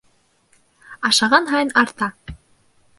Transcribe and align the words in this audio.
Ашаған 1.11 1.47
һайын 1.55 1.73
арта. 1.85 2.13